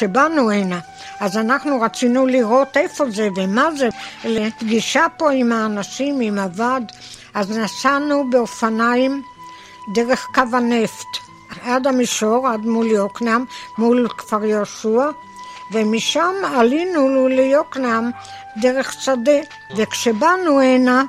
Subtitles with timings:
[0.00, 0.78] כשבאנו הנה,
[1.20, 3.88] אז אנחנו רצינו לראות איפה זה ומה זה,
[4.24, 6.92] לפגישה פה עם האנשים, עם הוועד,
[7.34, 9.22] אז נסענו באופניים
[9.94, 11.06] דרך קו הנפט,
[11.64, 13.44] עד המישור, עד מול יוקנעם,
[13.78, 15.10] מול כפר יהושע,
[15.72, 18.10] ומשם עלינו ליוקנעם
[18.56, 19.40] דרך שדה,
[19.76, 21.04] וכשבאנו הנה,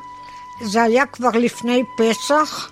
[0.62, 2.71] זה היה כבר לפני פסח,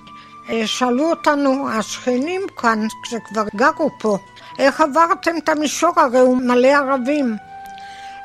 [0.66, 4.18] שאלו אותנו השכנים כאן, כשכבר גרו פה,
[4.60, 5.92] איך עברתם את המישור?
[5.96, 7.36] הרי הוא מלא ערבים.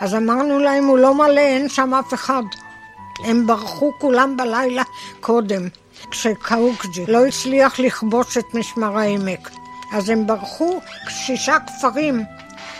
[0.00, 2.42] אז אמרנו להם, הוא לא מלא, אין שם אף אחד.
[3.24, 4.82] הם ברחו כולם בלילה
[5.20, 5.68] קודם,
[6.10, 9.50] כשקאוקג'י לא הצליח לכבוש את משמר העמק.
[9.92, 12.24] אז הם ברחו, שישה כפרים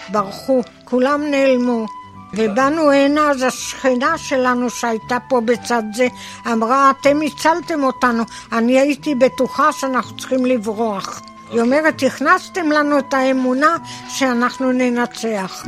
[0.08, 1.86] ברחו, כולם נעלמו.
[2.32, 6.08] ובאנו הנה, אז השכנה שלנו שהייתה פה בצד זה,
[6.52, 8.22] אמרה, אתם הצלתם אותנו,
[8.52, 11.22] אני הייתי בטוחה שאנחנו צריכים לברוח.
[11.50, 13.76] היא אומרת, הכנסתם לנו את האמונה
[14.08, 15.64] שאנחנו ננצח.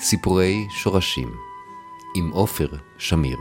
[0.00, 1.47] סיפורי שורשים
[2.18, 3.36] עם עופר שמיר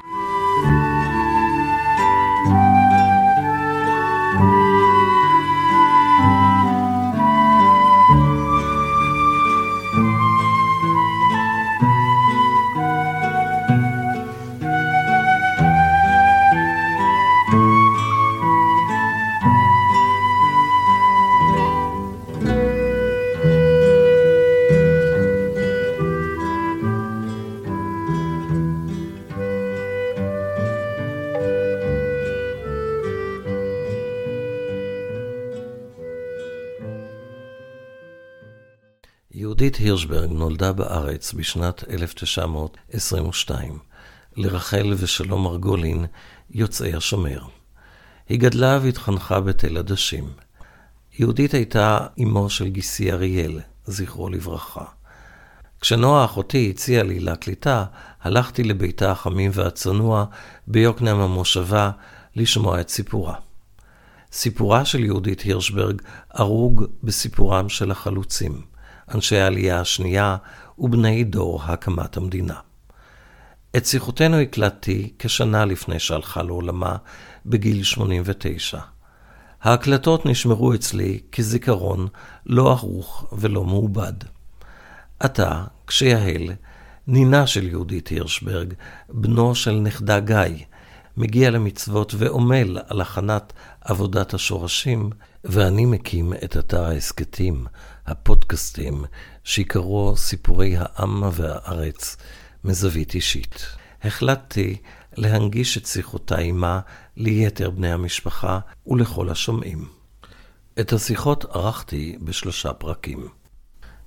[39.58, 43.80] יהודית הירשברג נולדה בארץ בשנת 1922
[44.36, 46.06] לרחל ושלום מרגולין,
[46.52, 47.42] יוצאי השומר.
[48.30, 50.30] היא גדלה והתחנכה בתל עדשים.
[51.20, 54.86] יהודית הייתה אמו של גיסי אריאל, זכרו לברכה.
[55.82, 57.86] כשנועה אחותי הציעה לי להקליטה,
[58.22, 60.26] הלכתי לביתה החמים והצנוע
[60.68, 61.92] ביוקנעם המושבה
[62.36, 63.36] לשמוע את סיפורה.
[64.32, 66.02] סיפורה של יהודית הירשברג
[66.40, 68.77] ארוג בסיפורם של החלוצים.
[69.16, 70.38] אנשי העלייה השנייה
[70.80, 72.56] ובני דור הקמת המדינה.
[73.78, 76.96] את שיחותינו הקלטתי כשנה לפני שהלכה לעולמה,
[77.46, 78.80] בגיל 89.
[79.62, 82.08] ההקלטות נשמרו אצלי כזיכרון
[82.46, 84.14] לא ערוך ולא מעובד.
[85.20, 86.52] עתה, כשיהל,
[87.08, 88.74] נינה של יהודית הירשברג,
[89.10, 90.66] בנו של נכדה גיא,
[91.18, 95.10] מגיע למצוות ועמל על הכנת עבודת השורשים,
[95.50, 97.66] ואני מקים את אתר ההסכתים,
[98.08, 99.06] הפודקאסטים,
[99.44, 102.18] שיקראו סיפורי העם והארץ
[102.64, 103.66] מזווית אישית.
[104.04, 104.78] החלטתי
[105.18, 106.80] להנגיש את שיחותיי עימה
[107.18, 109.88] ליתר בני המשפחה ולכל השומעים.
[110.80, 113.28] את השיחות ערכתי בשלושה פרקים.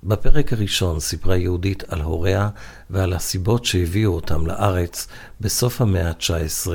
[0.03, 2.49] בפרק הראשון סיפרה יהודית על הוריה
[2.89, 5.07] ועל הסיבות שהביאו אותם לארץ
[5.41, 6.67] בסוף המאה ה-19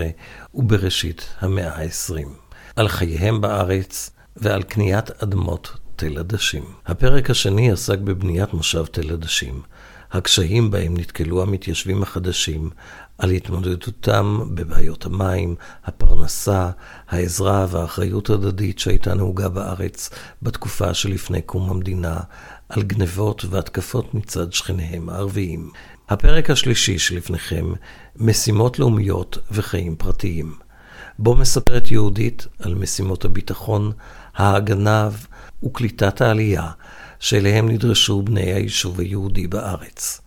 [0.54, 2.28] ובראשית המאה ה-20.
[2.76, 6.64] על חייהם בארץ ועל קניית אדמות תל עדשים.
[6.86, 9.62] הפרק השני עסק בבניית מושב תל עדשים,
[10.12, 12.70] הקשיים בהם נתקלו המתיישבים החדשים,
[13.18, 15.54] על התמודדותם בבעיות המים,
[15.84, 16.70] הפרנסה,
[17.08, 20.10] העזרה והאחריות הדדית שהייתה נהוגה בארץ
[20.42, 22.20] בתקופה שלפני קום המדינה,
[22.68, 25.70] על גנבות והתקפות מצד שכניהם הערביים.
[26.08, 27.72] הפרק השלישי שלפניכם,
[28.16, 30.54] משימות לאומיות וחיים פרטיים.
[31.18, 33.92] בו מספרת יהודית על משימות הביטחון,
[34.36, 35.08] ההגנה
[35.62, 36.70] וקליטת העלייה
[37.20, 40.20] שאליהם נדרשו בני היישוב היהודי בארץ,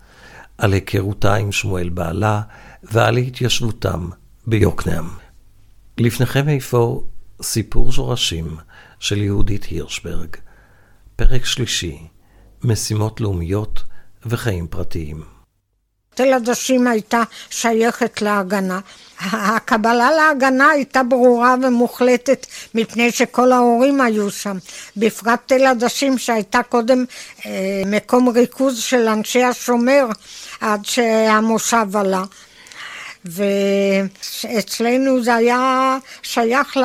[0.58, 2.42] על היכרותה עם שמואל בעלה
[2.84, 4.10] ועל התיישבותם
[4.48, 5.10] ביוקנעם.
[5.98, 7.04] לפניכם איפה
[7.42, 8.58] סיפור שורשים
[9.00, 10.36] של יהודית הירשברג,
[11.16, 12.08] פרק שלישי,
[12.64, 13.84] משימות לאומיות
[14.26, 15.24] וחיים פרטיים.
[16.16, 18.80] תל עדשים הייתה שייכת להגנה.
[19.22, 22.46] הקבלה להגנה הייתה ברורה ומוחלטת
[22.76, 24.58] מפני שכל ההורים היו שם.
[24.98, 27.06] בפרט תל עדשים שהייתה קודם
[27.46, 27.52] אה,
[27.86, 30.06] מקום ריכוז של אנשי השומר
[30.62, 32.24] עד שהמושב עלה.
[33.26, 36.78] ואצלנו זה היה שייך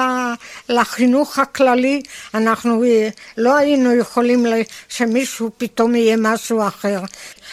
[0.69, 2.03] לחינוך הכללי,
[2.35, 4.47] אנחנו אה, לא היינו יכולים
[4.89, 7.01] שמישהו פתאום יהיה משהו אחר.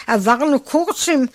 [0.06, 1.26] עברנו קורסים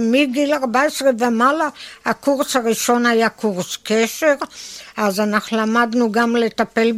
[0.00, 1.68] מגיל 14 ומעלה,
[2.04, 4.34] הקורס הראשון היה קורס קשר,
[4.96, 6.92] אז אנחנו למדנו גם לטפל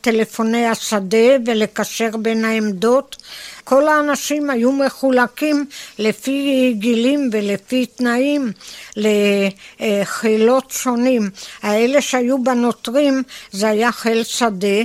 [0.00, 3.16] טלפוני השדה ולקשר בין העמדות.
[3.64, 5.66] כל האנשים היו מחולקים
[5.98, 8.52] לפי גילים ולפי תנאים
[8.96, 11.30] לחילות שונים.
[11.62, 14.82] האלה שהיו בנוטרים זה היה חיל שדה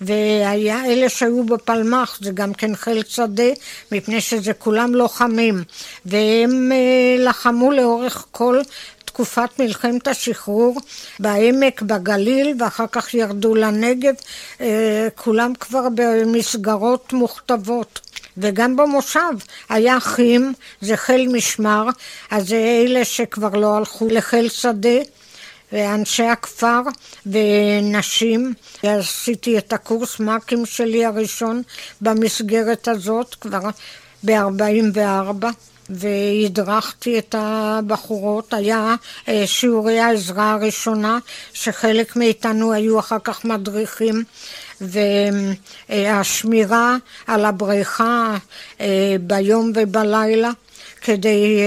[0.00, 3.50] והיה אלה שהיו בפלמ"ח זה גם כן חיל שדה
[3.92, 5.64] מפני שזה כולם לוחמים
[6.06, 8.60] והם אה, לחמו לאורך כל
[9.04, 10.80] תקופת מלחמת השחרור
[11.18, 14.14] בעמק, בגליל, ואחר כך ירדו לנגב,
[14.60, 18.00] אה, כולם כבר במסגרות מוכתבות.
[18.36, 19.32] וגם במושב
[19.68, 21.88] היה אחים, זה חיל משמר,
[22.30, 24.98] אז זה אלה שכבר לא הלכו לחיל שדה,
[25.72, 26.80] ואנשי הכפר
[27.26, 28.54] ונשים.
[28.82, 31.62] עשיתי את הקורס מ"כים שלי הראשון
[32.00, 33.68] במסגרת הזאת כבר
[34.24, 35.46] ב-44.
[35.90, 38.94] והדרכתי את הבחורות, היה
[39.28, 41.18] אה, שיעורי העזרה הראשונה,
[41.52, 44.24] שחלק מאיתנו היו אחר כך מדריכים,
[45.90, 48.36] והשמירה על הבריכה
[48.80, 50.50] אה, ביום ובלילה.
[51.00, 51.60] כדי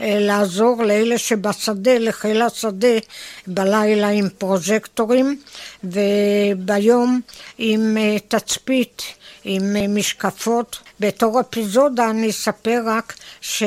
[0.00, 2.98] לעזור לאלה שבשדה, לחיל השדה,
[3.46, 5.40] בלילה עם פרוז'קטורים,
[5.84, 7.20] וביום
[7.58, 7.96] עם
[8.28, 9.02] תצפית,
[9.44, 10.78] עם משקפות.
[11.00, 13.62] בתור אפיזודה אני אספר רק ש...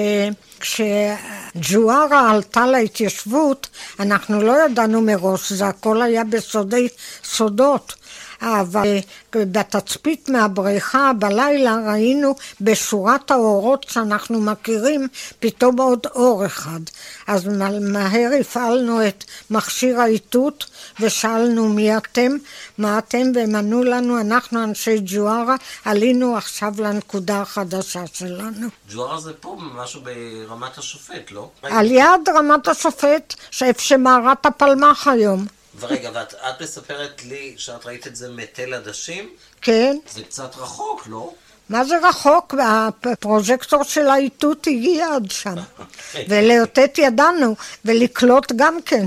[0.61, 3.69] כשג'וארה עלתה להתיישבות,
[3.99, 6.87] אנחנו לא ידענו מראש, זה הכל היה בסודי
[7.23, 7.93] סודות.
[8.41, 8.97] אבל
[9.35, 15.07] בתצפית מהבריכה בלילה ראינו בשורת האורות שאנחנו מכירים
[15.39, 16.79] פתאום עוד אור אחד.
[17.27, 17.47] אז
[17.81, 20.65] מהר הפעלנו את מכשיר האיתות
[20.99, 22.31] ושאלנו מי אתם,
[22.77, 25.55] מה אתם, והם ענו לנו, אנחנו אנשי ג'וארה,
[25.85, 28.67] עלינו עכשיו לנקודה החדשה שלנו.
[28.93, 31.49] ג'וארה זה פה, משהו ברמת השופט, לא?
[31.63, 35.45] על יד רמת השופט, שאיפה שמערת הפלמ"ח היום.
[35.79, 39.29] ורגע, ואת את מספרת לי שאת ראית את זה מתל עדשים?
[39.61, 39.97] כן.
[40.11, 41.33] זה קצת רחוק, לא?
[41.69, 42.55] מה זה רחוק?
[42.59, 45.55] הפרוז'קטור של האיתות הגיע עד שם.
[46.29, 49.05] ולאותת ידענו, ולקלוט גם כן.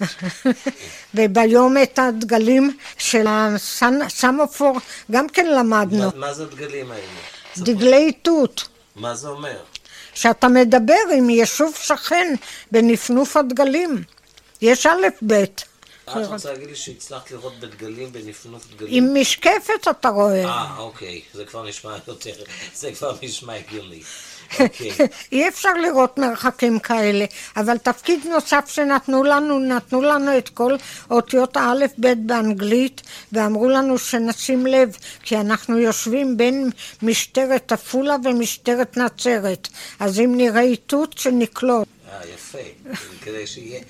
[1.14, 4.78] וביום את הדגלים של הסמופור
[5.10, 5.98] גם כן למדנו.
[5.98, 7.02] מה, מה זה הדגלים האלה?
[7.56, 8.68] דגלי איתות.
[8.96, 9.58] מה זה אומר?
[10.14, 12.34] שאתה מדבר עם יישוב שכן
[12.72, 14.02] בנפנוף הדגלים.
[14.62, 15.44] יש א' ב'.
[16.04, 19.08] את רוצה להגיד לי שהצלחת לראות בדגלים, בנפנוף דגלים?
[19.08, 20.44] עם משקפת אתה רואה.
[20.44, 21.20] אה, אוקיי.
[21.32, 22.34] זה כבר נשמע יותר,
[22.74, 24.02] זה כבר נשמע הגיוני.
[24.60, 24.90] אוקיי.
[25.32, 27.24] אי אפשר לראות מרחקים כאלה,
[27.56, 30.76] אבל תפקיד נוסף שנתנו לנו, נתנו לנו את כל
[31.10, 36.70] אותיות האלף-בית באנגלית, ואמרו לנו שנשים לב, כי אנחנו יושבים בין
[37.02, 39.68] משטרת עפולה ומשטרת נצרת,
[40.00, 41.88] אז אם נראה איתות שנקלוט.
[42.12, 42.58] אה, יפה.
[43.24, 43.80] כדי שיהיה...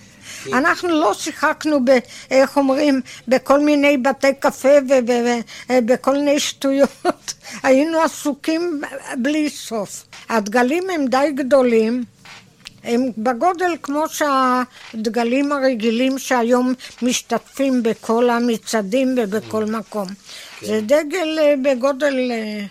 [0.53, 1.91] אנחנו לא שיחקנו, ב,
[2.31, 4.75] איך אומרים, בכל מיני בתי קפה
[5.69, 7.35] ובכל מיני שטויות.
[7.63, 8.81] היינו עסוקים
[9.19, 10.05] בלי סוף.
[10.29, 12.05] הדגלים הם די גדולים.
[12.85, 20.09] הם בגודל כמו שהדגלים הרגילים שהיום משתתפים בכל המצעדים ובכל מקום.
[20.09, 20.67] כן.
[20.67, 22.65] זה דגל אה, בגודל אה,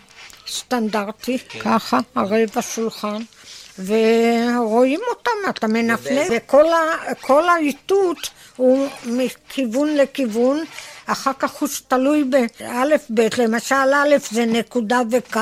[0.47, 1.59] סטנדרטי, כן.
[1.59, 3.21] ככה, הרבע שולחן.
[3.85, 10.63] ורואים אותם, אתה מנפנף, וכל האיתות הוא מכיוון לכיוון,
[11.05, 15.39] אחר כך הוא תלוי באלף בית, למשל א' זה נקודה וקו,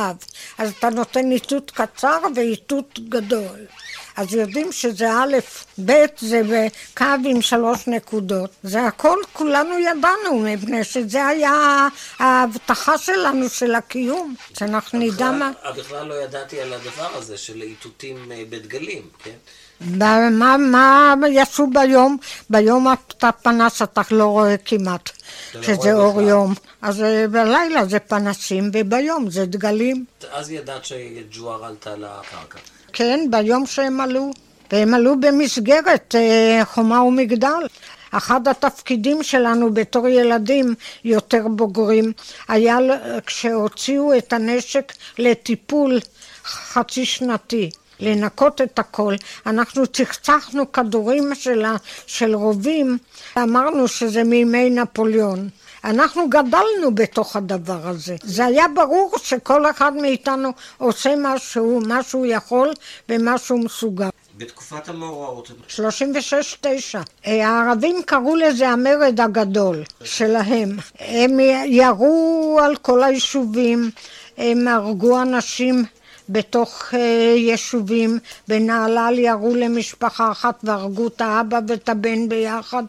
[0.58, 3.60] אז אתה נותן איתות קצר ואיתות גדול.
[4.20, 5.38] אז יודעים שזה א',
[5.86, 8.50] ב', זה בקו עם שלוש נקודות.
[8.64, 11.88] זה הכל, כולנו ידענו, מפני שזה היה
[12.20, 15.52] ההבטחה שלנו, של הקיום, שאנחנו נדע מה...
[15.78, 19.36] בכלל לא ידעתי על הדבר הזה של איתותים אה, בדגלים, כן?
[20.32, 22.18] מה, מה יעשו ביום?
[22.50, 25.10] ביום אתה פנס אתה לא רואה כמעט,
[25.56, 26.28] לא שזה אור בכלל.
[26.28, 26.54] יום.
[26.82, 30.06] אז אה, בלילה זה פנסים וביום זה דגלים.
[30.32, 32.60] אז ידעת שג'ואר עלתה לקרקע.
[32.94, 34.32] כן, ביום שהם עלו.
[34.72, 37.68] והם עלו במסגרת אה, חומה ומגדל.
[38.12, 42.12] אחד התפקידים שלנו בתור ילדים יותר בוגרים
[42.48, 42.78] היה
[43.26, 46.00] כשהוציאו את הנשק לטיפול
[46.46, 47.70] חצי שנתי.
[48.00, 49.16] לנקות את הכל.
[49.46, 51.66] אנחנו צחצחנו כדורים של,
[52.08, 52.98] של רובים,
[53.38, 55.50] אמרנו שזה מימי נפוליאון.
[55.84, 58.16] אנחנו גדלנו בתוך הדבר הזה.
[58.24, 62.74] זה היה ברור שכל אחד מאיתנו עושה משהו, מה שהוא יכול
[63.10, 64.10] ומה שהוא מסוגל.
[64.38, 65.52] בתקופת המאורעות.
[65.70, 65.82] 36-9.
[67.26, 70.78] הערבים קראו לזה המרד הגדול שלהם.
[71.00, 73.92] הם ירו על כל היישובים,
[74.38, 75.86] הם הרגו אנשים
[76.30, 76.96] בתוך uh,
[77.36, 82.84] יישובים, בנהלל ירו למשפחה אחת והרגו את האבא ואת הבן ביחד.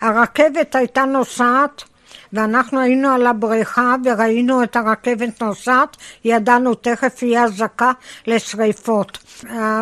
[0.00, 1.84] הרכבת הייתה נוסעת
[2.32, 7.92] ואנחנו היינו על הבריכה וראינו את הרכבת נוסעת, ידענו תכף יהיה אזעקה
[8.26, 9.18] לשריפות.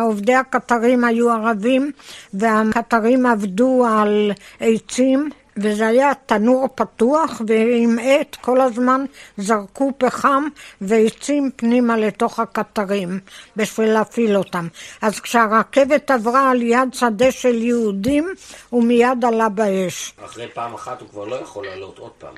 [0.01, 1.91] עובדי הקטרים היו ערבים
[2.33, 9.05] והקטרים עבדו על עצים וזה היה תנור פתוח ועם עט כל הזמן
[9.37, 10.47] זרקו פחם
[10.81, 13.19] ועצים פנימה לתוך הקטרים
[13.55, 14.67] בשביל להפעיל אותם.
[15.01, 18.33] אז כשהרכבת עברה על יד שדה של יהודים
[18.69, 20.13] הוא מיד עלה באש.
[20.25, 22.33] אחרי פעם אחת הוא כבר לא יכול לעלות עוד פעם.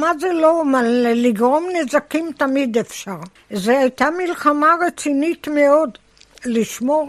[0.00, 0.64] מה זה לא?
[0.64, 0.82] מה,
[1.14, 3.16] לגרום נזקים תמיד אפשר.
[3.50, 5.98] זו הייתה מלחמה רצינית מאוד.
[6.44, 7.08] לשמור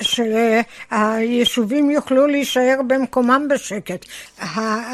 [0.00, 4.04] שהיישובים יוכלו להישאר במקומם בשקט.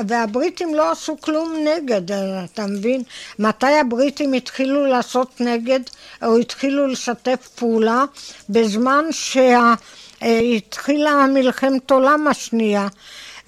[0.06, 2.12] והבריטים לא עשו כלום נגד,
[2.44, 3.02] אתה מבין?
[3.38, 5.80] מתי הבריטים התחילו לעשות נגד,
[6.22, 8.04] או התחילו לשתף פעולה?
[8.48, 9.04] בזמן
[10.20, 12.88] שהתחילה מלחמת עולם השנייה.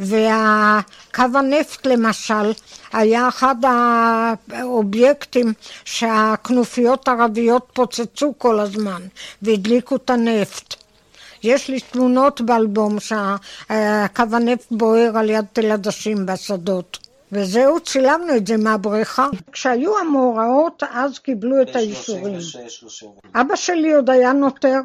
[0.00, 2.52] והקו הנפט למשל
[2.92, 3.54] היה אחד
[4.52, 5.52] האובייקטים
[5.84, 9.02] שהכנופיות הערביות פוצצו כל הזמן
[9.42, 10.85] והדליקו את הנפט.
[11.46, 16.98] יש לי תמונות באלבום שהקו הנפט בוער על יד תל עדשים בשדות.
[17.32, 19.28] וזהו, צילמנו את זה מהבריכה.
[19.52, 22.38] כשהיו המאורעות, אז קיבלו את האישורים.
[23.34, 24.80] אבא שלי עוד היה נותר,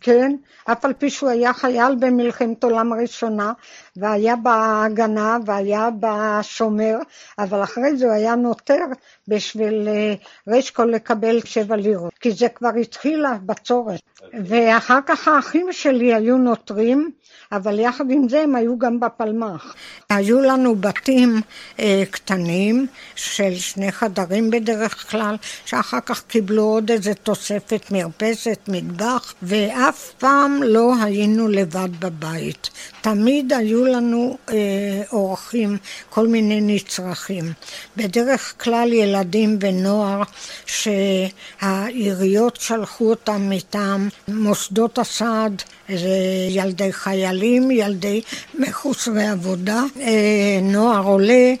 [0.00, 3.52] כן, אף על פי שהוא היה חייל במלחמת עולם ראשונה,
[3.96, 6.98] והיה בהגנה והיה בשומר,
[7.38, 8.84] אבל אחרי זה הוא היה נותר
[9.28, 10.14] בשביל אה,
[10.48, 14.00] רשקול לקבל שבע לירות, כי זה כבר התחילה בצורת.
[14.44, 17.10] ואחר כך האחים שלי היו נותרים,
[17.52, 19.74] אבל יחד עם זה הם היו גם בפלמ"ח.
[20.10, 21.40] היו לנו בתים
[21.80, 29.34] אה, קטנים של שני חדרים בדרך כלל, שאחר כך קיבלו עוד איזה תוספת מרפסת, מטבח,
[29.42, 32.70] ואף פעם לא היינו לבד בבית.
[33.00, 35.76] תמיד היו לנו אה, אורחים,
[36.10, 37.52] כל מיני נצרכים.
[37.96, 40.22] בדרך כלל ילדים ונוער
[40.66, 48.20] שהעיריות שלחו אותם מטעם מוסדות הסעד, זה ילדי חיילים, ילדי
[48.54, 51.54] מחוסרי עבודה, אה, נוער עולה,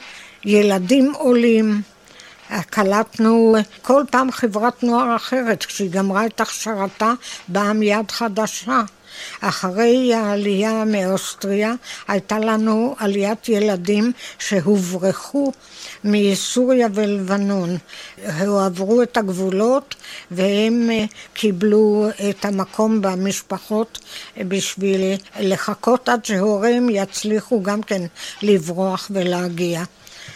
[0.44, 1.82] ילדים עולים.
[2.70, 7.12] קלטנו כל פעם חברת נוער אחרת, כשהיא גמרה את הכשרתה
[7.48, 8.82] באה מיד חדשה.
[9.40, 11.74] אחרי העלייה מאוסטריה
[12.08, 15.52] הייתה לנו עליית ילדים שהוברחו
[16.04, 17.76] מסוריה ולבנון.
[18.46, 19.94] הועברו את הגבולות
[20.30, 21.04] והם אה,
[21.34, 23.98] קיבלו את המקום במשפחות
[24.38, 25.00] בשביל
[25.40, 28.02] לחכות עד שהוריהם יצליחו גם כן
[28.42, 29.82] לברוח ולהגיע.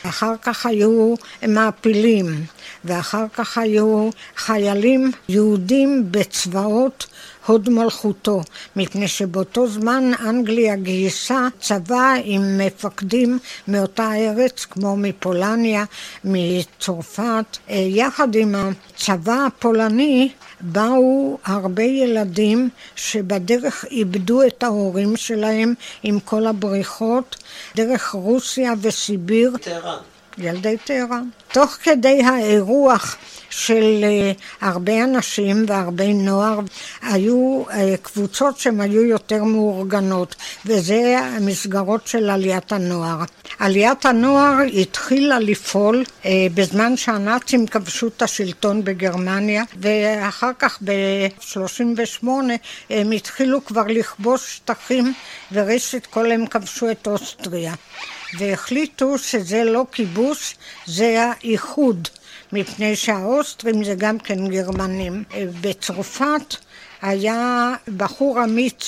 [0.02, 1.14] אחר כך היו
[1.48, 2.44] מעפילים,
[2.84, 7.06] ואחר כך היו חיילים יהודים בצבאות
[7.50, 8.40] הוד מלכותו,
[8.76, 13.38] מפני שבאותו זמן אנגליה גייסה צבא עם מפקדים
[13.68, 15.84] מאותה ארץ, כמו מפולניה,
[16.24, 17.56] מצרפת.
[17.70, 20.30] אה, יחד עם הצבא הפולני
[20.60, 27.36] באו הרבה ילדים שבדרך איבדו את ההורים שלהם עם כל הבריחות,
[27.76, 29.56] דרך רוסיה וסיביר.
[29.60, 30.09] טהרן.
[30.40, 31.28] ילדי טהרן.
[31.52, 33.16] תוך כדי האירוח
[33.50, 36.60] של אה, הרבה אנשים והרבה נוער,
[37.02, 40.34] היו אה, קבוצות שהן היו יותר מאורגנות,
[40.66, 43.18] וזה המסגרות של עליית הנוער.
[43.58, 52.26] עליית הנוער התחילה לפעול אה, בזמן שהנאצים כבשו את השלטון בגרמניה, ואחר כך ב-38
[52.90, 55.12] הם התחילו כבר לכבוש שטחים,
[55.52, 57.74] וראשית כל הם כבשו את אוסטריה.
[58.38, 60.54] והחליטו שזה לא כיבוש,
[60.86, 62.08] זה האיחוד,
[62.52, 65.24] מפני שהאוסטרים זה גם כן גרמנים.
[65.60, 66.56] בצרפת
[67.02, 68.84] היה בחור אמיץ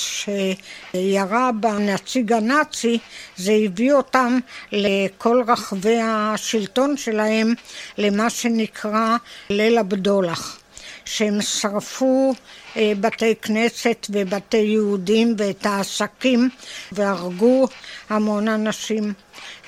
[0.93, 2.99] שירה בנציג הנאצי,
[3.37, 4.39] זה הביא אותם
[4.73, 7.55] לכל רחבי השלטון שלהם
[7.99, 9.17] למה שנקרא
[9.51, 10.59] ליל הבדולח.
[11.05, 12.35] שהם שרפו
[12.77, 16.49] אה, בתי כנסת ובתי יהודים ואת העסקים
[16.93, 17.69] והרגו
[18.11, 19.13] המון אנשים.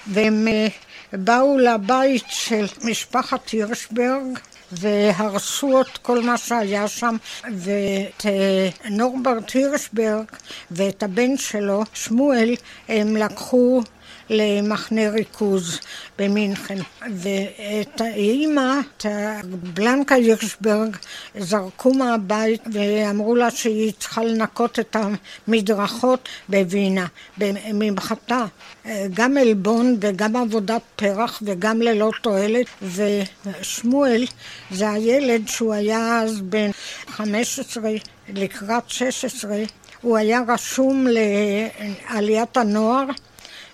[0.06, 0.66] והם אה,
[1.12, 4.38] באו לבית של משפחת הירשברג
[4.72, 10.24] והרסו את כל מה שהיה שם ואת אה, נורברט הירשברג
[10.70, 12.54] ואת הבן שלו שמואל
[12.88, 13.82] הם לקחו
[14.30, 15.80] למחנה ריכוז
[16.18, 16.78] במינכן.
[17.14, 19.06] ואת האימא, את
[19.44, 20.96] בלנקה הירשברג,
[21.38, 24.96] זרקו מהבית ואמרו לה שהיא צריכה לנקות את
[25.48, 27.06] המדרכות בווינה,
[27.74, 28.46] ממחטה.
[29.14, 32.66] גם עלבון וגם עבודת פרח וגם ללא תועלת.
[32.82, 34.24] ושמואל
[34.70, 36.70] זה הילד שהוא היה אז בן
[37.06, 37.90] 15
[38.28, 39.56] לקראת 16,
[40.00, 43.04] הוא היה רשום לעליית הנוער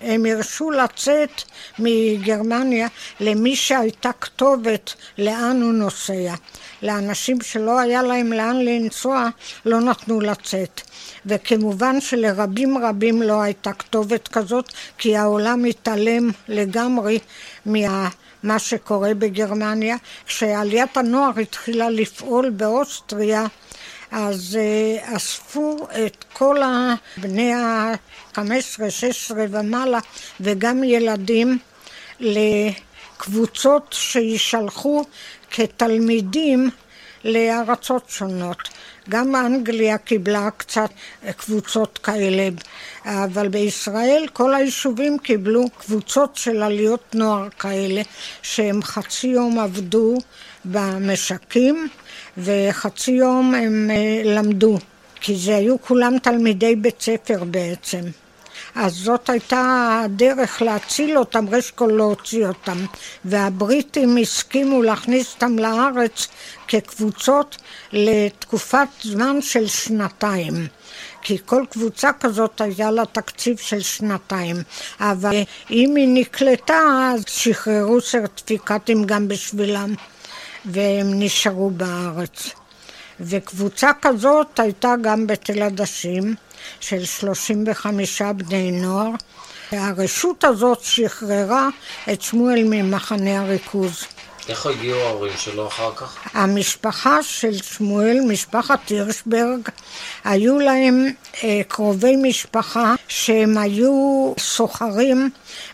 [0.01, 1.41] הם הרשו לצאת
[1.79, 2.87] מגרמניה
[3.19, 6.33] למי שהייתה כתובת לאן הוא נוסע.
[6.81, 9.27] לאנשים שלא היה להם לאן לנסוע,
[9.65, 10.81] לא נתנו לצאת.
[11.25, 17.19] וכמובן שלרבים רבים לא הייתה כתובת כזאת, כי העולם התעלם לגמרי
[17.65, 19.95] ממה שקורה בגרמניה.
[20.25, 23.45] כשעליית הנוער התחילה לפעול באוסטריה,
[24.11, 26.57] אז uh, אספו את כל
[27.17, 28.41] בני ה-15,
[28.89, 29.99] 16 ומעלה,
[30.39, 31.57] וגם ילדים,
[32.19, 35.03] לקבוצות שישלחו
[35.51, 36.69] כתלמידים
[37.23, 38.57] לארצות שונות.
[39.09, 40.89] גם אנגליה קיבלה קצת
[41.37, 42.49] קבוצות כאלה,
[43.05, 48.01] אבל בישראל כל היישובים קיבלו קבוצות של עליות נוער כאלה,
[48.41, 50.17] שהם חצי יום עבדו
[50.65, 51.87] במשקים
[52.37, 54.77] וחצי יום הם אה, למדו,
[55.21, 58.01] כי זה היו כולם תלמידי בית ספר בעצם.
[58.75, 62.85] אז זאת הייתה הדרך להציל אותם, ראש כל להוציא אותם.
[63.25, 66.27] והבריטים הסכימו להכניס אותם לארץ
[66.67, 67.57] כקבוצות
[67.91, 70.67] לתקופת זמן של שנתיים.
[71.21, 74.55] כי כל קבוצה כזאת היה לה תקציב של שנתיים.
[74.99, 75.35] אבל
[75.71, 79.93] אם היא נקלטה, אז שחררו סרטיפיקטים גם בשבילם,
[80.65, 82.49] והם נשארו בארץ.
[83.19, 86.35] וקבוצה כזאת הייתה גם בתל עדשים.
[86.79, 89.09] של 35 בני נוער.
[89.71, 91.69] הרשות הזאת שחררה
[92.13, 94.03] את שמואל ממחנה הריכוז.
[94.49, 96.17] איך הגיעו ההורים שלו אחר כך?
[96.33, 99.69] המשפחה של שמואל, משפחת הירשברג,
[100.23, 101.07] היו להם
[101.43, 105.29] אה, קרובי משפחה שהם היו סוחרים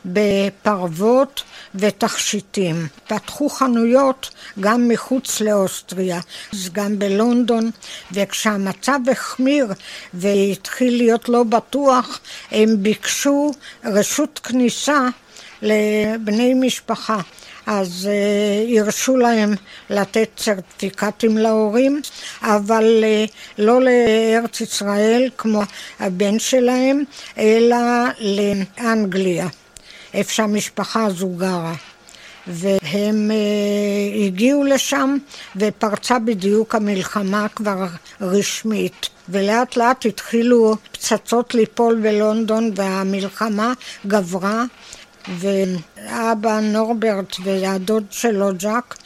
[0.06, 1.44] בפרוות
[1.76, 2.88] ותכשיטים.
[3.08, 6.20] פתחו חנויות גם מחוץ לאוסטריה,
[6.72, 7.72] גם בלונדון,
[8.12, 9.68] וכשהמצב החמיר
[10.14, 12.20] והתחיל להיות לא בטוח,
[12.52, 13.52] הם ביקשו
[13.86, 15.08] רשות כניסה
[15.62, 17.20] לבני משפחה.
[17.68, 19.54] אז uh, הרשו להם
[19.90, 22.02] לתת סרטיפיקטים להורים,
[22.42, 25.62] אבל uh, לא לארץ ישראל כמו
[26.00, 27.04] הבן שלהם,
[27.38, 27.78] אלא
[28.20, 29.48] לאנגליה.
[30.18, 31.74] איפה שהמשפחה הזו גרה.
[32.48, 35.18] והם uh, הגיעו לשם
[35.56, 37.86] ופרצה בדיוק המלחמה כבר
[38.22, 39.10] רשמית.
[39.30, 43.74] ולאט לאט התחילו פצצות ליפול בלונדון והמלחמה
[44.08, 44.64] גברה
[45.38, 48.98] ואבא נורברט והדוד שלו ג'אק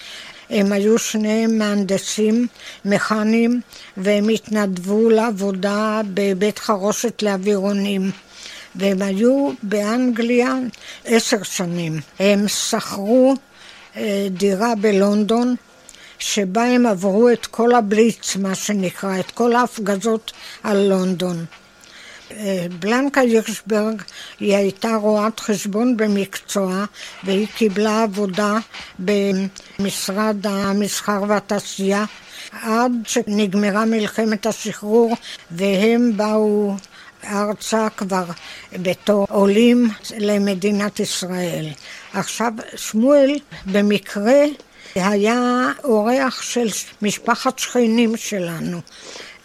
[0.49, 2.47] הם היו שניהם מהנדסים
[2.85, 3.61] מכניים
[3.97, 8.11] והם התנדבו לעבודה בבית חרושת לאווירונים.
[8.75, 10.55] והם היו באנגליה
[11.05, 11.99] עשר שנים.
[12.19, 13.33] הם שכרו
[13.95, 15.55] אה, דירה בלונדון,
[16.19, 20.31] שבה הם עברו את כל הבליץ, מה שנקרא, את כל ההפגזות
[20.63, 21.45] על לונדון.
[22.31, 24.01] אה, בלנקה הירשברג
[24.39, 26.85] היא הייתה רואת חשבון במקצועה
[27.23, 28.57] והיא קיבלה עבודה
[28.99, 32.05] במשרד המסחר והתעשייה
[32.51, 35.15] עד שנגמרה מלחמת השחרור
[35.51, 36.75] והם באו
[37.25, 38.23] ארצה כבר
[38.73, 41.65] בתור עולים למדינת ישראל.
[42.13, 44.43] עכשיו, שמואל במקרה
[44.95, 46.67] היה אורח של
[47.01, 48.81] משפחת שכנים שלנו.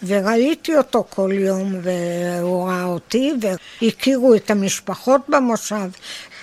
[0.03, 3.33] וראיתי אותו כל יום, והוא ראה אותי,
[3.83, 5.89] והכירו את המשפחות במושב.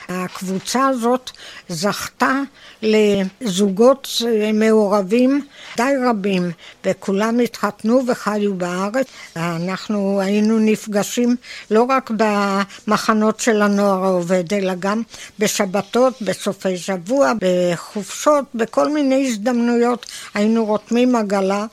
[0.10, 1.32] הקבוצה הזאת
[1.70, 2.42] זכתה
[2.82, 4.08] לזוגות
[4.54, 5.46] מעורבים
[5.78, 6.52] די רבים,
[6.86, 9.08] וכולם התחתנו וחיו בארץ.
[9.36, 11.36] אנחנו היינו נפגשים
[11.72, 15.02] לא רק במחנות של הנוער העובד, אלא גם
[15.40, 21.66] בשבתות, בסופי שבוע, בחופשות, בכל מיני הזדמנויות היינו רותמים עגלה.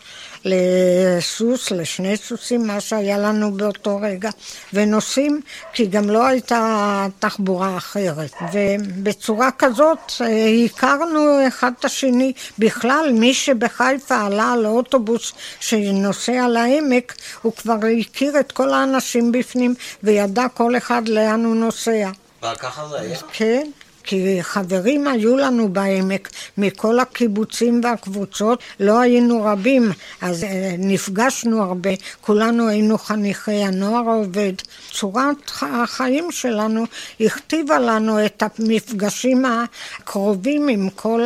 [0.44, 4.31] לסוס, לשני סוסים, מה שהיה לנו באותו רגע,
[4.72, 5.40] ונוסעים,
[5.72, 8.33] כי גם לא הייתה תחבורה אחרת.
[8.53, 12.33] ובצורה כזאת אה, הכרנו אחד את השני.
[12.59, 19.74] בכלל, מי שבחיפה עלה על האוטובוס שנוסע לעמק, הוא כבר הכיר את כל האנשים בפנים,
[20.03, 22.11] וידע כל אחד לאן הוא נוסע.
[22.42, 23.16] וככה זה היה?
[23.33, 23.70] כן.
[24.05, 31.91] כי חברים היו לנו בעמק מכל הקיבוצים והקבוצות, לא היינו רבים, אז אה, נפגשנו הרבה,
[32.21, 34.53] כולנו היינו חניכי הנוער העובד.
[34.93, 36.85] צורת החיים שלנו
[37.21, 41.25] הכתיבה לנו את המפגשים הקרובים עם כל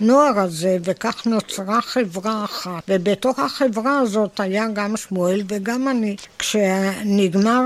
[0.00, 2.82] הנוער הזה, וכך נוצרה חברה אחת.
[2.88, 6.16] ובתוך החברה הזאת היה גם שמואל וגם אני.
[6.38, 7.60] כשנגמר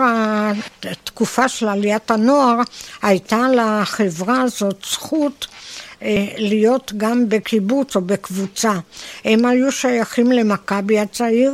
[0.82, 2.60] התקופה של עליית הנוער,
[3.02, 5.46] הייתה לחברה הזאת זכות
[6.02, 8.72] אה, להיות גם בקיבוץ או בקבוצה.
[9.24, 11.52] הם היו שייכים למכבי הצעיר,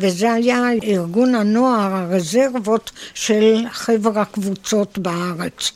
[0.00, 5.72] וזה היה ארגון הנוער, הרזרבות של חבר הקבוצות בארץ.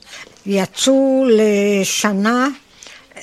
[0.46, 2.48] יצאו לשנה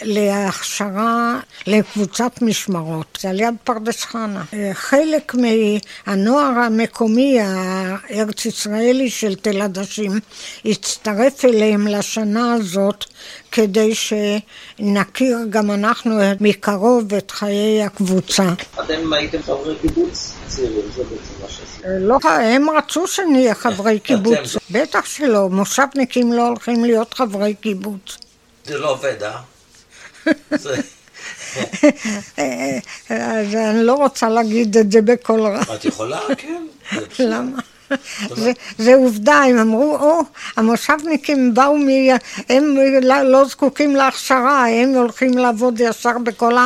[0.02, 4.44] להכשרה לקבוצת משמרות, זה על יד פרדס חנה.
[4.74, 10.20] חלק מהנוער המקומי הארץ ישראלי של תל עדשים
[10.66, 13.06] הצטרף אליהם לשנה הזאת
[13.52, 18.54] כדי שנכיר גם אנחנו מקרוב את חיי הקבוצה.
[18.80, 21.90] אתם הייתם חברי קיבוץ צעירים, זה בעצם מה שעשיתם.
[22.00, 24.56] לא, הם רצו שנהיה חברי קיבוץ.
[24.72, 28.18] בטח שלא, מושבניקים לא הולכים להיות חברי קיבוץ.
[28.66, 29.57] זה לא עובד, אה?
[33.10, 35.62] אז אני לא רוצה להגיד את זה בקול רע.
[35.76, 36.20] את יכולה?
[36.38, 36.64] כן.
[37.20, 37.60] למה?
[38.36, 40.20] זה, זה עובדה, הם אמרו, או,
[40.56, 41.88] המושבניקים באו מ...
[42.50, 46.58] הם לא, לא זקוקים להכשרה, הם הולכים לעבוד ישר בכל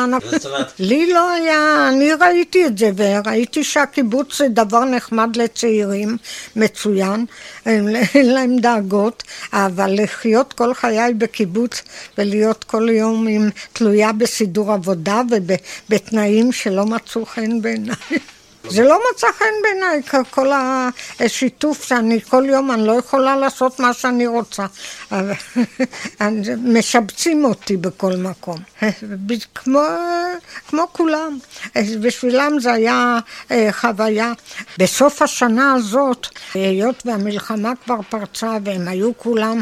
[0.45, 6.17] אומרת, לי לא היה, אני ראיתי את זה, וראיתי שהקיבוץ זה דבר נחמד לצעירים,
[6.55, 7.25] מצוין,
[7.65, 11.81] אין להם דאגות, אבל לחיות כל חיי בקיבוץ
[12.17, 17.95] ולהיות כל יום עם, תלויה בסידור עבודה ובתנאים שלא מצאו חן בעיניי.
[18.69, 20.51] זה לא מצא חן בעיניי, כל
[21.19, 24.65] השיתוף שאני כל יום, אני לא יכולה לעשות מה שאני רוצה.
[26.63, 28.57] משבצים אותי בכל מקום,
[29.55, 29.81] כמו,
[30.67, 31.37] כמו כולם.
[32.01, 33.19] בשבילם זה היה
[33.51, 34.33] אה, חוויה.
[34.77, 39.61] בסוף השנה הזאת, היות והמלחמה כבר פרצה והם היו כולם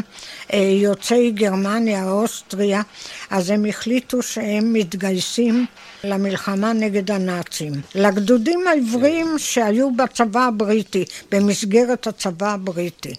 [0.52, 2.82] אה, יוצאי גרמניה, אוסטריה,
[3.30, 5.66] אז הם החליטו שהם מתגייסים
[6.04, 7.72] למלחמה נגד הנאצים.
[7.94, 13.14] לגדודים העבריים שהיו בצבא הבריטי, במסגרת הצבא הבריטי.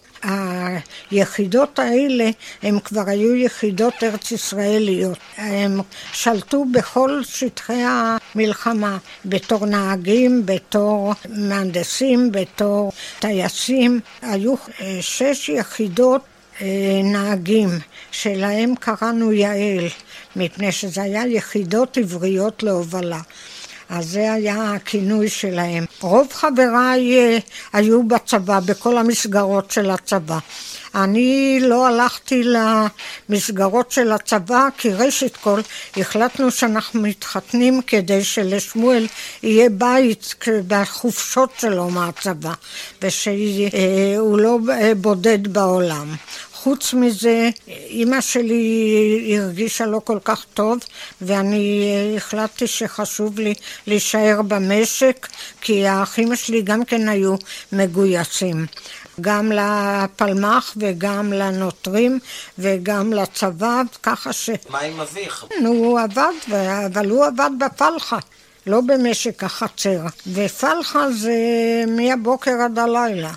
[1.11, 2.29] היחידות האלה
[2.63, 5.17] הם כבר היו יחידות ארץ ישראליות.
[5.37, 5.79] הם
[6.13, 13.99] שלטו בכל שטחי המלחמה, בתור נהגים, בתור מהנדסים, בתור טייסים.
[14.21, 16.21] היו אה, שש יחידות
[17.03, 17.69] נהגים,
[18.11, 19.87] שלהם קראנו יעל,
[20.35, 23.19] מפני שזה היה יחידות עבריות להובלה.
[23.91, 25.85] אז זה היה הכינוי שלהם.
[26.01, 27.37] רוב חבריי אה,
[27.73, 30.37] היו בצבא, בכל המסגרות של הצבא.
[30.95, 35.61] אני לא הלכתי למסגרות של הצבא, כי ראשית כל
[35.97, 39.07] החלטנו שאנחנו מתחתנים כדי שלשמואל
[39.43, 40.35] יהיה בית
[40.67, 42.53] בחופשות שלו מהצבא,
[43.01, 44.57] ושהוא לא
[44.97, 46.15] בודד בעולם.
[46.63, 50.79] חוץ מזה, אימא שלי הרגישה לא כל כך טוב,
[51.21, 53.53] ואני החלטתי שחשוב לי
[53.87, 55.27] להישאר במשק,
[55.61, 57.35] כי האחים שלי גם כן היו
[57.71, 58.65] מגויסים.
[59.21, 62.19] גם לפלמ"ח וגם לנוטרים
[62.59, 64.49] וגם לצבא, ככה ש...
[64.69, 65.45] מה עם אביך?
[65.49, 68.17] כן, הוא עבד, אבל הוא עבד בפלחה,
[68.67, 70.01] לא במשק החצר.
[70.33, 71.33] ופלחה זה
[71.87, 73.31] מהבוקר עד הלילה.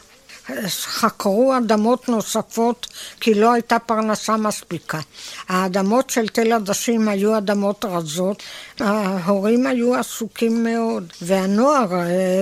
[0.68, 2.86] חקרו אדמות נוספות
[3.20, 5.00] כי לא הייתה פרנסה מספיקה.
[5.48, 8.42] האדמות של תל עדשים היו אדמות רזות,
[8.80, 11.86] ההורים היו עסוקים מאוד, והנוער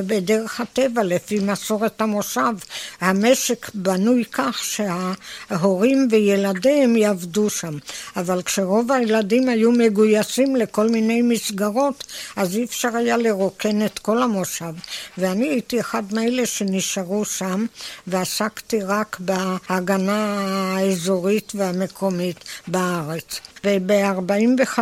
[0.06, 2.54] בדרך הטבע, לפי מסורת המושב,
[3.00, 7.78] המשק בנוי כך שההורים וילדיהם יעבדו שם.
[8.16, 12.04] אבל כשרוב הילדים היו מגויסים לכל מיני מסגרות,
[12.36, 14.72] אז אי אפשר היה לרוקן את כל המושב.
[15.18, 17.66] ואני הייתי אחד מאלה שנשארו שם.
[18.06, 20.36] ועסקתי רק בהגנה
[20.76, 23.40] האזורית והמקומית בארץ.
[23.64, 24.78] וב-45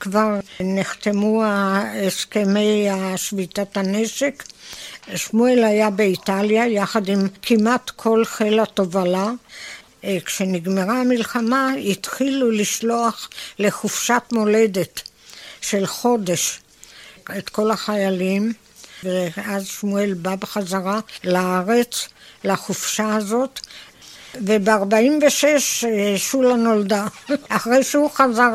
[0.00, 4.44] כבר נחתמו הסכמי שביתת הנשק.
[5.16, 9.30] שמואל היה באיטליה יחד עם כמעט כל חיל התובלה.
[10.24, 15.02] כשנגמרה המלחמה התחילו לשלוח לחופשת מולדת
[15.60, 16.60] של חודש
[17.38, 18.52] את כל החיילים.
[19.04, 22.08] ואז שמואל בא בחזרה לארץ,
[22.44, 23.60] לחופשה הזאת,
[24.42, 25.44] וב-46
[26.16, 27.06] שולה נולדה,
[27.48, 28.54] אחרי שהוא חזר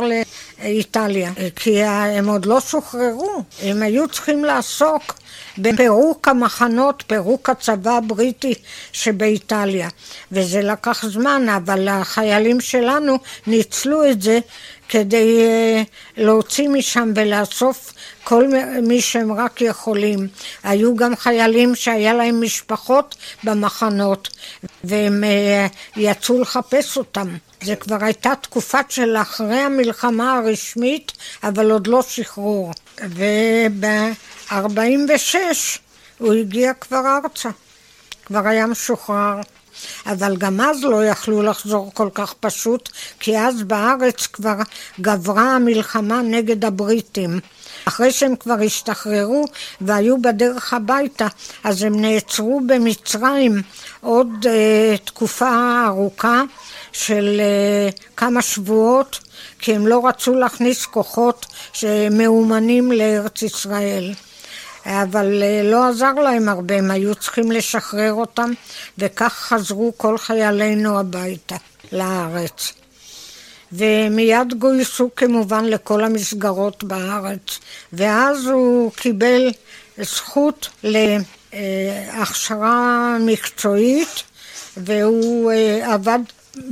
[0.59, 5.19] לאיטליה, כי הם עוד לא שוחררו, הם היו צריכים לעסוק
[5.57, 8.53] בפירוק המחנות, פירוק הצבא הבריטי
[8.91, 9.89] שבאיטליה,
[10.31, 14.39] וזה לקח זמן, אבל החיילים שלנו ניצלו את זה
[14.89, 15.37] כדי
[16.17, 18.47] להוציא משם ולאסוף כל
[18.83, 20.27] מי שהם רק יכולים.
[20.63, 24.29] היו גם חיילים שהיה להם משפחות במחנות
[24.83, 25.23] והם
[25.95, 27.27] יצאו לחפש אותם.
[27.61, 31.11] זה כבר הייתה תקופה של אחרי המלחמה הרשמית,
[31.43, 32.71] אבל עוד לא שחרור.
[32.97, 34.53] וב-46
[36.17, 37.49] הוא הגיע כבר ארצה,
[38.25, 39.41] כבר היה משוחרר.
[40.05, 42.89] אבל גם אז לא יכלו לחזור כל כך פשוט,
[43.19, 44.55] כי אז בארץ כבר
[45.01, 47.39] גברה המלחמה נגד הבריטים.
[47.85, 49.45] אחרי שהם כבר השתחררו
[49.81, 51.27] והיו בדרך הביתה,
[51.63, 53.61] אז הם נעצרו במצרים
[54.01, 54.47] עוד uh,
[55.05, 56.43] תקופה ארוכה
[56.91, 59.19] של uh, כמה שבועות,
[59.59, 64.13] כי הם לא רצו להכניס כוחות שמאומנים לארץ ישראל.
[64.85, 68.51] אבל uh, לא עזר להם הרבה, הם היו צריכים לשחרר אותם,
[68.97, 71.55] וכך חזרו כל חיילינו הביתה,
[71.91, 72.73] לארץ.
[73.71, 77.59] ומיד גויסו כמובן לכל המסגרות בארץ,
[77.93, 79.51] ואז הוא קיבל
[79.97, 80.69] זכות
[81.53, 84.23] להכשרה מקצועית,
[84.77, 86.19] והוא אה, עבד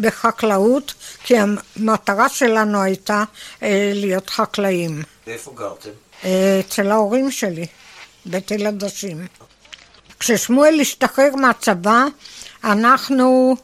[0.02, 0.94] בחקלאות,
[1.24, 3.24] כי המטרה שלנו הייתה
[3.64, 5.04] אה, להיות חקלאים.
[5.28, 5.90] ואיפה גרתם?
[6.24, 7.66] אה, אצל ההורים שלי,
[8.28, 9.28] בתל עדשים.
[10.20, 12.06] כששמואל השתחרר מהצבא,
[12.64, 13.56] אנחנו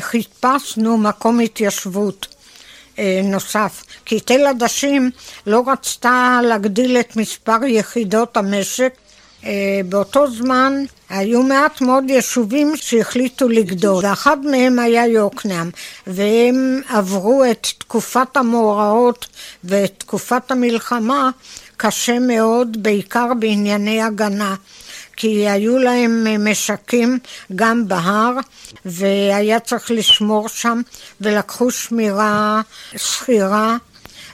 [0.00, 2.34] חיפשנו מקום התיישבות.
[2.98, 5.10] אה, נוסף, כי תל עדשים
[5.46, 8.94] לא רצתה להגדיל את מספר יחידות המשק.
[9.44, 15.70] אה, באותו זמן היו מעט מאוד יישובים שהחליטו לגדול, ואחד מהם היה יוקנעם,
[16.06, 19.26] והם עברו את תקופת המאורעות
[19.64, 21.30] ואת תקופת המלחמה
[21.76, 24.54] קשה מאוד, בעיקר בענייני הגנה.
[25.16, 27.18] כי היו להם משקים
[27.56, 28.32] גם בהר,
[28.84, 30.80] והיה צריך לשמור שם,
[31.20, 32.60] ולקחו שמירה
[32.96, 33.76] שכירה.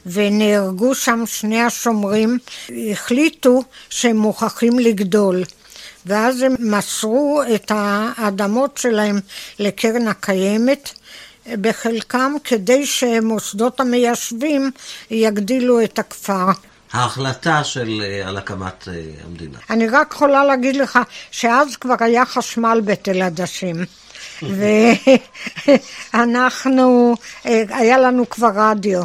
[0.06, 2.38] ונהרגו שם שני השומרים,
[2.92, 5.44] החליטו שהם מוכרחים לגדול.
[6.06, 9.20] ואז הם מסרו את האדמות שלהם
[9.58, 10.90] לקרן הקיימת,
[11.46, 14.70] בחלקם כדי שמוסדות המיישבים
[15.10, 16.46] יגדילו את הכפר.
[16.92, 18.94] ההחלטה של, אה, על הקמת אה,
[19.26, 19.58] המדינה.
[19.70, 20.98] אני רק יכולה להגיד לך
[21.30, 23.76] שאז כבר היה חשמל בתל עדשים.
[26.14, 27.14] ואנחנו,
[27.46, 29.02] אה, היה לנו כבר רדיו,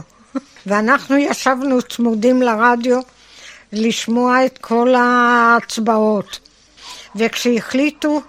[0.66, 3.00] ואנחנו ישבנו צמודים לרדיו
[3.74, 6.40] לשמוע את כל ההצבעות.
[7.16, 8.22] וכשהחליטו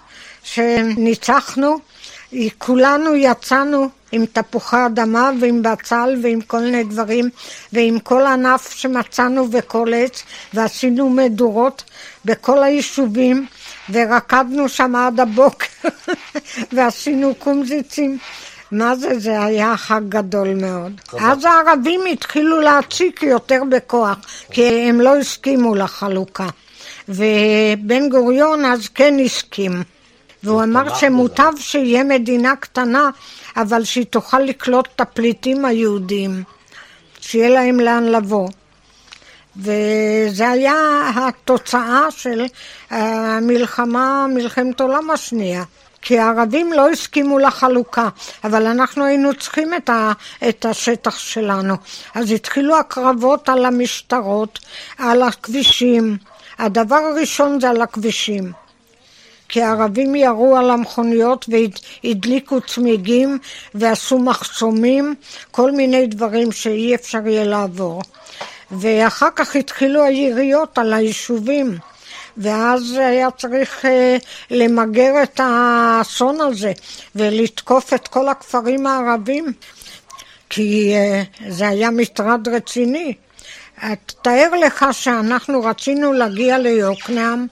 [0.43, 1.77] שניצחנו,
[2.57, 7.29] כולנו יצאנו עם תפוחי אדמה ועם בצל ועם כל מיני דברים
[7.73, 11.83] ועם כל ענף שמצאנו וכל עץ ועשינו מדורות
[12.25, 13.45] בכל היישובים
[13.89, 15.89] ורקדנו שם עד הבוקר
[16.73, 18.17] ועשינו קומזיצים
[18.71, 21.01] מה זה, זה היה חג גדול מאוד.
[21.19, 24.17] אז הערבים התחילו להציק יותר בכוח,
[24.51, 26.47] כי הם לא הסכימו לחלוקה.
[27.09, 29.83] ובן גוריון אז כן הסכים.
[30.47, 33.09] והוא אמר שמוטב שיהיה מדינה קטנה,
[33.57, 36.43] אבל שהיא תוכל לקלוט את הפליטים היהודים,
[37.21, 38.49] שיהיה להם לאן לבוא.
[39.57, 42.45] וזה היה התוצאה של
[42.89, 45.63] המלחמה, מלחמת העולם השנייה.
[46.01, 48.09] כי הערבים לא הסכימו לחלוקה,
[48.43, 50.11] אבל אנחנו היינו צריכים את, ה,
[50.49, 51.75] את השטח שלנו.
[52.15, 54.59] אז התחילו הקרבות על המשטרות,
[54.97, 56.17] על הכבישים.
[56.59, 58.51] הדבר הראשון זה על הכבישים.
[59.49, 61.45] כי הערבים ירו על המכוניות
[62.03, 63.37] והדליקו צמיגים
[63.75, 65.15] ועשו מחסומים,
[65.51, 68.01] כל מיני דברים שאי אפשר יהיה לעבור.
[68.71, 71.77] ואחר כך התחילו היריות על היישובים.
[72.37, 73.87] ואז היה צריך uh,
[74.51, 76.71] למגר את האסון הזה
[77.15, 79.53] ולתקוף את כל הכפרים הערבים,
[80.49, 83.13] כי uh, זה היה מטרד רציני.
[84.21, 87.47] תאר לך שאנחנו רצינו להגיע ליוקנעם,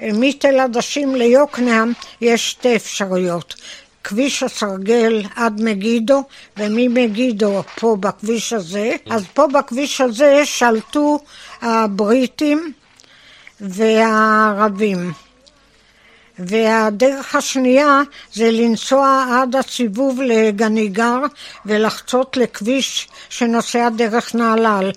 [0.00, 3.54] מתל עדשים ליוקנעם יש שתי אפשרויות.
[4.04, 6.22] כביש הסרגל עד מגידו,
[6.56, 8.96] וממגידו פה בכביש הזה.
[9.10, 11.18] אז פה בכביש הזה שלטו
[11.62, 12.72] הבריטים
[13.60, 15.12] והערבים.
[16.38, 18.00] והדרך השנייה
[18.32, 21.18] זה לנסוע עד הסיבוב לגניגר
[21.66, 24.90] ולחצות לכביש שנוסע דרך נהלל.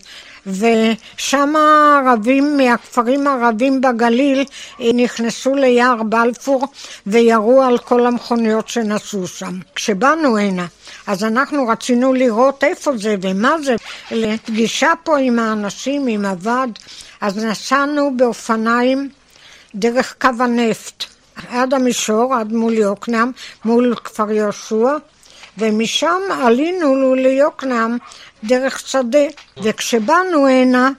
[0.50, 4.46] ושם הערבים מהכפרים הערבים בגליל
[4.94, 6.68] נכנסו ליער בלפור
[7.08, 9.60] וירו על כל המכוניות שנסעו שם.
[9.76, 10.66] כשבאנו הנה,
[11.08, 13.76] אז אנחנו רצינו לראות איפה זה ומה זה,
[14.12, 16.80] לפגישה פה עם האנשים, עם הוועד,
[17.22, 19.10] אז נסענו באופניים
[19.76, 21.06] דרך קו הנפט.
[21.52, 23.32] עד המישור, עד מול יוקנעם,
[23.66, 24.98] מול כפר יהושע,
[25.58, 27.98] ומשם עלינו ליוקנעם
[28.44, 29.26] דרך שדה.
[29.64, 30.92] וכשבאנו הנה,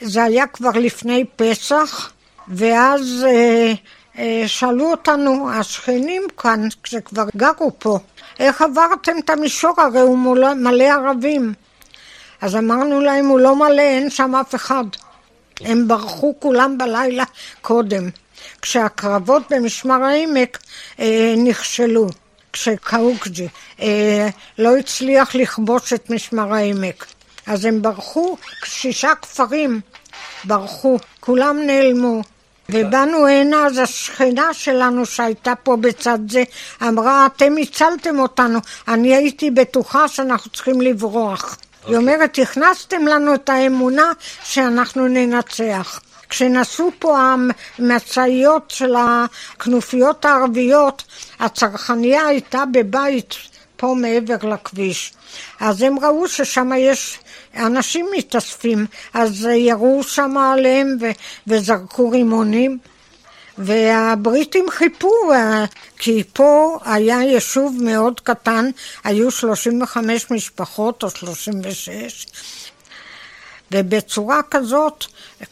[0.00, 2.12] זה היה כבר לפני פסח,
[2.48, 3.72] ואז אה,
[4.18, 7.98] אה, שאלו אותנו השכנים כאן, כשכבר גרו פה,
[8.38, 9.74] איך עברתם את המישור?
[9.80, 11.54] הרי הוא מלא, מלא ערבים.
[12.40, 14.84] אז אמרנו להם, הוא לא מלא, אין שם אף אחד.
[15.60, 17.24] הם ברחו כולם בלילה
[17.62, 18.08] קודם,
[18.62, 20.58] כשהקרבות במשמר העמק
[21.00, 22.08] אה, נכשלו.
[22.54, 23.48] כשקאוקג'י
[23.80, 27.06] אה, לא הצליח לכבוש את משמר העמק.
[27.46, 29.80] אז הם ברחו, שישה כפרים
[30.44, 32.22] ברחו, כולם נעלמו.
[32.68, 36.42] ובאנו הנה, אז השכנה שלנו שהייתה פה בצד זה,
[36.82, 41.42] אמרה, אתם הצלתם אותנו, אני הייתי בטוחה שאנחנו צריכים לברוח.
[41.54, 41.56] Okay.
[41.86, 41.96] היא אוקיי.
[41.96, 44.12] אומרת, הכנסתם לנו את האמונה
[44.44, 46.00] שאנחנו ננצח.
[46.34, 47.18] כשנסעו פה
[47.78, 51.02] המשאיות של הכנופיות הערביות,
[51.40, 53.34] הצרכנייה הייתה בבית
[53.76, 55.12] פה מעבר לכביש.
[55.60, 57.18] אז הם ראו ששם יש
[57.56, 61.10] אנשים מתאספים, אז ירו שם עליהם ו-
[61.46, 62.78] וזרקו רימונים.
[63.58, 65.64] והבריטים חיפו, אה,
[65.98, 68.70] כי פה היה יישוב מאוד קטן,
[69.04, 72.26] היו 35 משפחות או 36,
[73.74, 75.04] ובצורה כזאת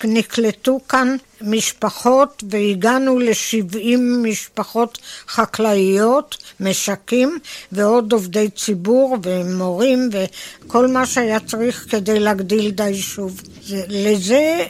[0.05, 7.39] נקלטו כאן משפחות והגענו ל-70 משפחות חקלאיות, משקים
[7.73, 13.41] ועוד עובדי ציבור ומורים וכל מה שהיה צריך כדי להגדיל את היישוב.
[13.89, 14.65] לזה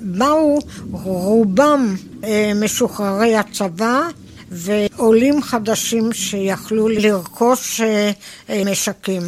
[0.00, 0.58] באו
[0.92, 4.08] רובם אה, משוחררי הצבא
[4.50, 8.10] ועולים חדשים שיכלו לרכוש אה,
[8.50, 9.22] אה, משקים.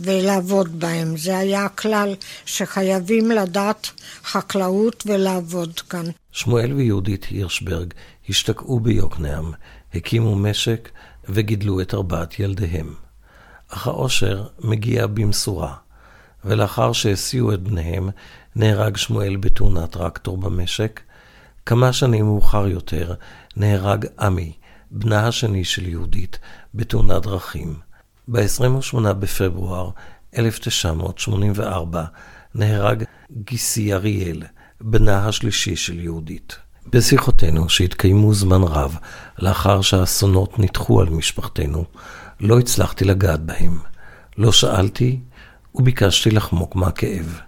[0.00, 1.16] ולעבוד בהם.
[1.16, 2.14] זה היה הכלל
[2.46, 3.90] שחייבים לדעת
[4.24, 6.04] חקלאות ולעבוד כאן.
[6.32, 7.92] שמואל ויהודית הירשברג
[8.28, 9.52] השתקעו ביוקנעם,
[9.94, 10.90] הקימו משק
[11.28, 12.94] וגידלו את ארבעת ילדיהם.
[13.68, 15.74] אך העושר מגיע במשורה,
[16.44, 18.10] ולאחר שהסיעו את בניהם,
[18.56, 21.00] נהרג שמואל בתאונת טרקטור במשק.
[21.66, 23.14] כמה שנים מאוחר יותר
[23.56, 24.52] נהרג עמי,
[24.90, 26.38] בנה השני של יהודית,
[26.74, 27.74] בתאונת דרכים.
[28.28, 29.90] ב-28 בפברואר
[30.38, 32.04] 1984
[32.54, 34.42] נהרג גיסי אריאל,
[34.80, 36.56] בנה השלישי של יהודית.
[36.86, 38.96] בשיחותינו, שהתקיימו זמן רב
[39.38, 41.84] לאחר שהאסונות נדחו על משפחתנו,
[42.40, 43.78] לא הצלחתי לגעת בהם.
[44.38, 45.20] לא שאלתי
[45.74, 47.40] וביקשתי לחמוק מהכאב.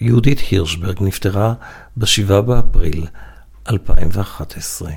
[0.00, 1.54] יהודית הירשברג נפטרה
[1.96, 3.06] ב-7 באפריל
[3.68, 4.90] 2011.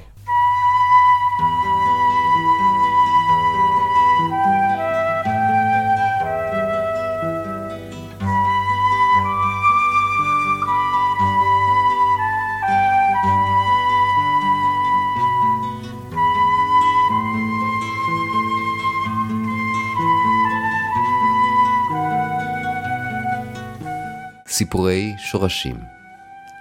[24.60, 25.76] סיפורי שורשים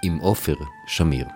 [0.03, 0.55] עם עופר
[0.87, 1.27] שמיר